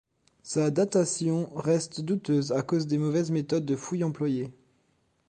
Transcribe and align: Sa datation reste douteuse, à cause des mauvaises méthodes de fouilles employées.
Sa 0.41 0.71
datation 0.71 1.47
reste 1.53 2.01
douteuse, 2.01 2.53
à 2.53 2.63
cause 2.63 2.87
des 2.87 2.97
mauvaises 2.97 3.29
méthodes 3.29 3.65
de 3.67 3.75
fouilles 3.75 4.03
employées. 4.03 4.51